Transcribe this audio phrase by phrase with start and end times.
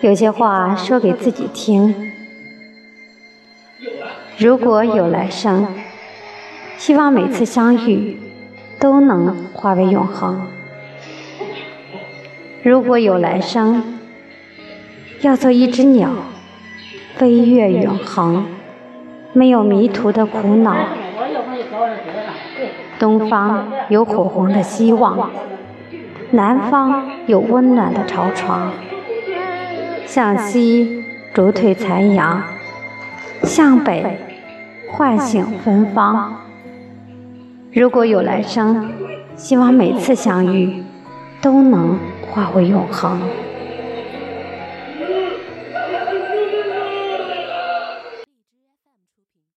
[0.00, 2.12] 有些话说给自己听。
[4.38, 5.66] 如果有来生，
[6.78, 8.18] 希望每次相遇
[8.78, 10.46] 都能化为永恒。
[12.62, 13.98] 如果有来生，
[15.20, 16.10] 要做一只鸟，
[17.16, 18.46] 飞越永恒，
[19.34, 20.74] 没有迷途的苦恼。
[22.98, 25.30] 东方有火红的希望，
[26.32, 28.72] 南方有温暖的巢床。
[30.06, 32.42] 向西逐退残阳，
[33.44, 34.18] 向北
[34.90, 36.34] 唤醒芬芳。
[37.72, 38.90] 如果有来生，
[39.36, 40.82] 希望每次相遇
[41.40, 41.96] 都能
[42.28, 43.20] 化为永恒。